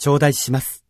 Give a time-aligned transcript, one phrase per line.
[0.00, 0.89] 頂戴します。